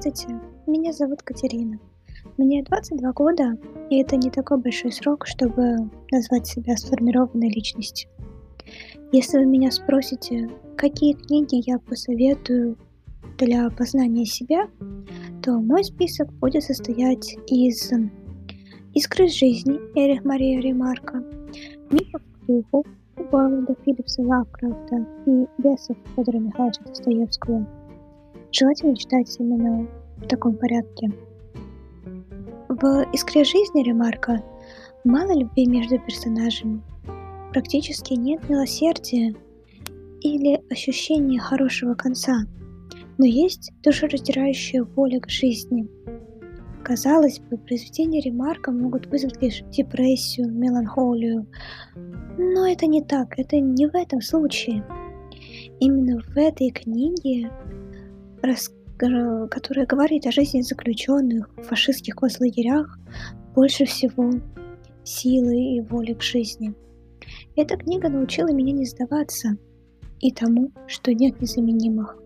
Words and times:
Здравствуйте, 0.00 0.40
меня 0.66 0.94
зовут 0.94 1.20
Катерина. 1.22 1.78
Мне 2.38 2.62
22 2.62 3.12
года, 3.12 3.58
и 3.90 4.00
это 4.00 4.16
не 4.16 4.30
такой 4.30 4.56
большой 4.56 4.92
срок, 4.92 5.26
чтобы 5.26 5.90
назвать 6.10 6.46
себя 6.46 6.74
сформированной 6.78 7.50
личностью. 7.50 8.08
Если 9.12 9.36
вы 9.36 9.44
меня 9.44 9.70
спросите, 9.70 10.48
какие 10.74 11.12
книги 11.12 11.62
я 11.68 11.78
посоветую 11.78 12.78
для 13.36 13.68
познания 13.68 14.24
себя, 14.24 14.70
то 15.42 15.60
мой 15.60 15.84
список 15.84 16.32
будет 16.32 16.62
состоять 16.62 17.36
из 17.48 17.92
«Искры 18.94 19.28
жизни» 19.28 19.74
Эрих 19.94 20.24
Мария 20.24 20.62
Ремарка, 20.62 21.22
«Мифов 21.90 22.22
Ктулху» 22.42 22.86
Уолда 23.30 23.76
Филлипса 23.84 24.22
Лавкрафта 24.22 25.06
и 25.26 25.44
«Бесов» 25.58 25.98
Федора 26.16 26.38
Михайловича 26.38 26.84
Достоевского. 26.86 27.66
Желательно 28.52 28.96
читать 28.96 29.36
именно 29.38 29.86
в 30.16 30.26
таком 30.26 30.54
порядке. 30.54 31.10
В 32.68 33.06
«Искре 33.12 33.44
жизни» 33.44 33.82
Ремарка 33.82 34.42
мало 35.04 35.38
любви 35.38 35.66
между 35.66 35.98
персонажами, 35.98 36.82
практически 37.52 38.14
нет 38.14 38.48
милосердия 38.48 39.34
или 40.20 40.60
ощущения 40.70 41.38
хорошего 41.38 41.94
конца, 41.94 42.44
но 43.18 43.24
есть 43.24 43.72
душераздирающая 43.82 44.82
воля 44.82 45.20
к 45.20 45.28
жизни. 45.28 45.88
Казалось 46.82 47.38
бы, 47.38 47.56
произведения 47.56 48.20
Ремарка 48.20 48.72
могут 48.72 49.06
вызвать 49.06 49.40
лишь 49.40 49.62
депрессию, 49.70 50.52
меланхолию, 50.52 51.46
но 52.36 52.66
это 52.66 52.86
не 52.86 53.02
так, 53.02 53.38
это 53.38 53.60
не 53.60 53.86
в 53.86 53.94
этом 53.94 54.20
случае. 54.20 54.84
Именно 55.78 56.20
в 56.20 56.36
этой 56.36 56.70
книге. 56.70 57.50
Которая 59.48 59.86
говорит 59.86 60.26
о 60.26 60.32
жизни 60.32 60.60
заключенных 60.62 61.48
в 61.56 61.62
фашистских 61.62 62.16
концлагерях, 62.16 62.98
больше 63.54 63.84
всего 63.84 64.30
силы 65.04 65.76
и 65.76 65.80
воли 65.80 66.14
к 66.14 66.22
жизни. 66.22 66.74
Эта 67.56 67.76
книга 67.76 68.08
научила 68.08 68.52
меня 68.52 68.72
не 68.72 68.84
сдаваться 68.84 69.56
и 70.20 70.32
тому, 70.32 70.72
что 70.86 71.12
нет 71.14 71.40
незаменимых. 71.40 72.16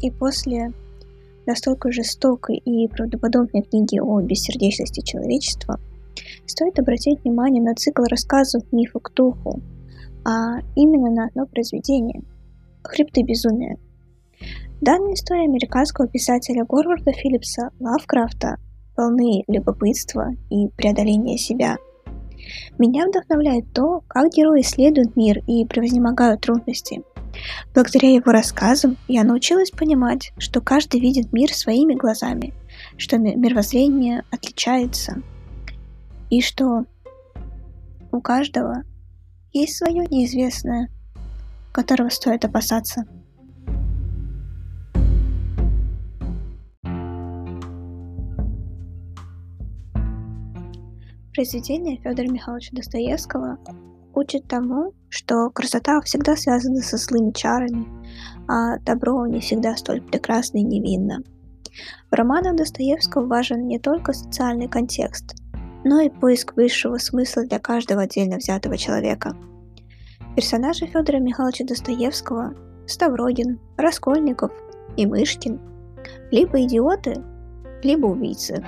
И 0.00 0.10
после 0.12 0.72
настолько 1.48 1.90
жестокой 1.90 2.56
и 2.58 2.86
правдоподобной 2.88 3.62
книги 3.62 3.98
о 3.98 4.20
бессердечности 4.20 5.00
человечества, 5.00 5.80
стоит 6.46 6.78
обратить 6.78 7.24
внимание 7.24 7.62
на 7.62 7.74
цикл 7.74 8.02
рассказов 8.02 8.62
мифа 8.70 9.00
Ктулху, 9.00 9.60
а 10.24 10.58
именно 10.76 11.10
на 11.10 11.26
одно 11.26 11.46
произведение– 11.46 12.22
«Хребты 12.84 13.22
безумия». 13.22 13.78
Данная 14.80 15.14
история 15.14 15.44
американского 15.44 16.06
писателя 16.06 16.64
Горварда 16.64 17.12
Филлипса 17.12 17.70
Лавкрафта 17.80 18.58
полны 18.94 19.42
любопытства 19.48 20.28
и 20.50 20.68
преодоления 20.68 21.38
себя. 21.38 21.76
Меня 22.78 23.08
вдохновляет 23.08 23.72
то, 23.72 24.02
как 24.06 24.30
герои 24.30 24.60
исследуют 24.60 25.16
мир 25.16 25.38
и 25.46 25.64
превознемогают 25.64 26.42
трудности– 26.42 27.02
Благодаря 27.74 28.10
его 28.12 28.32
рассказам 28.32 28.96
я 29.08 29.24
научилась 29.24 29.70
понимать, 29.70 30.32
что 30.38 30.60
каждый 30.60 31.00
видит 31.00 31.32
мир 31.32 31.52
своими 31.52 31.94
глазами, 31.94 32.54
что 32.96 33.18
мировоззрение 33.18 34.24
отличается, 34.30 35.22
и 36.30 36.40
что 36.40 36.84
у 38.12 38.20
каждого 38.20 38.82
есть 39.52 39.76
свое 39.76 40.06
неизвестное, 40.06 40.88
которого 41.72 42.08
стоит 42.08 42.44
опасаться. 42.44 43.06
Произведение 51.34 51.98
Федора 52.02 52.26
Михайловича 52.26 52.74
Достоевского 52.74 53.58
учит 54.18 54.48
тому, 54.48 54.92
что 55.08 55.50
красота 55.50 56.00
всегда 56.02 56.36
связана 56.36 56.82
со 56.82 56.96
злыми 56.96 57.30
чарами, 57.30 57.86
а 58.48 58.78
добро 58.78 59.26
не 59.26 59.40
всегда 59.40 59.76
столь 59.76 60.02
прекрасно 60.02 60.58
и 60.58 60.62
невинно. 60.62 61.22
В 62.10 62.14
романах 62.14 62.56
Достоевского 62.56 63.26
важен 63.26 63.66
не 63.66 63.78
только 63.78 64.12
социальный 64.12 64.68
контекст, 64.68 65.36
но 65.84 66.00
и 66.00 66.08
поиск 66.08 66.56
высшего 66.56 66.98
смысла 66.98 67.44
для 67.44 67.58
каждого 67.58 68.02
отдельно 68.02 68.36
взятого 68.36 68.76
человека. 68.76 69.36
Персонажи 70.34 70.86
Федора 70.86 71.18
Михайловича 71.18 71.64
Достоевского– 71.64 72.54
Ставрогин, 72.86 73.60
Раскольников 73.76 74.50
и 74.96 75.06
Мышкин– 75.06 75.60
либо 76.30 76.62
идиоты, 76.62 77.22
либо 77.82 78.06
убийцы. 78.06 78.64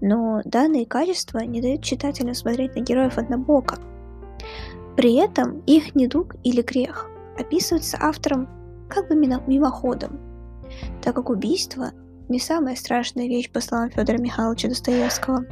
Но 0.00 0.42
данные 0.44 0.86
качества 0.86 1.38
не 1.38 1.60
дают 1.60 1.82
читателю 1.82 2.34
смотреть 2.34 2.76
на 2.76 2.80
героев 2.80 3.18
однобоко– 3.18 3.78
при 4.96 5.14
этом 5.14 5.60
их 5.66 5.94
недуг 5.94 6.36
или 6.44 6.62
грех 6.62 7.08
описывается 7.38 7.98
автором 8.00 8.48
как 8.88 9.08
бы 9.08 9.16
мимоходом, 9.16 10.20
так 11.02 11.16
как 11.16 11.30
убийство 11.30 11.90
не 12.28 12.38
самая 12.38 12.76
страшная 12.76 13.26
вещь, 13.26 13.50
по 13.50 13.60
словам 13.60 13.90
Федора 13.90 14.18
Михайловича 14.18 14.68
Достоевского. 14.68 15.44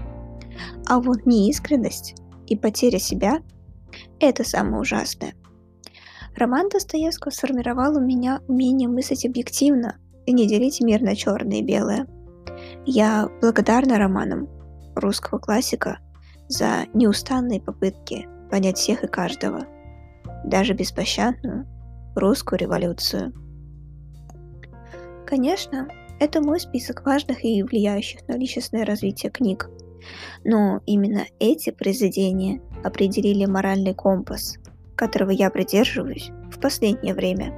А 0.86 1.00
вот 1.00 1.26
неискренность 1.26 2.14
и 2.46 2.56
потеря 2.56 2.98
себя– 2.98 3.42
это 4.20 4.44
самое 4.44 4.80
ужасное. 4.80 5.34
Роман 6.36 6.68
Достоевского 6.70 7.30
сформировал 7.30 7.96
у 7.96 8.00
меня 8.00 8.40
умение 8.48 8.88
мыслить 8.88 9.26
объективно 9.26 9.96
и 10.24 10.32
не 10.32 10.46
делить 10.46 10.80
мир 10.80 11.02
на 11.02 11.14
черное 11.14 11.58
и 11.58 11.62
белое. 11.62 12.06
Я 12.86 13.28
благодарна 13.40 13.98
романам 13.98 14.48
русского 14.94 15.38
классика 15.38 15.98
за 16.48 16.86
неустанные 16.94 17.60
попытки 17.60 18.26
понять 18.52 18.76
всех 18.76 19.02
и 19.02 19.06
каждого, 19.06 19.64
даже 20.44 20.74
беспощадную 20.74 21.66
русскую 22.14 22.58
революцию. 22.58 23.32
Конечно, 25.26 25.88
это 26.20 26.42
мой 26.42 26.60
список 26.60 27.06
важных 27.06 27.46
и 27.46 27.62
влияющих 27.62 28.28
на 28.28 28.36
личностное 28.36 28.84
развитие 28.84 29.32
книг. 29.32 29.70
Но 30.44 30.82
именно 30.84 31.24
эти 31.38 31.70
произведения 31.70 32.60
определили 32.84 33.46
моральный 33.46 33.94
компас, 33.94 34.58
которого 34.96 35.30
я 35.30 35.48
придерживаюсь 35.48 36.30
в 36.50 36.60
последнее 36.60 37.14
время. 37.14 37.54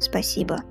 Спасибо. 0.00 0.64